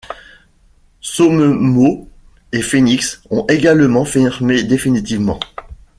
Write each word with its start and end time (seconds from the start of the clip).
Somemot 1.01 2.09
et 2.51 2.63
Phénix 2.63 3.21
ont 3.29 3.45
également 3.47 4.03
fermé 4.03 4.63
définitivement. 4.63 5.39